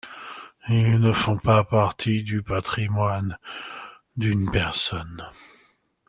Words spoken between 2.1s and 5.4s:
du patrimoine d'une personne.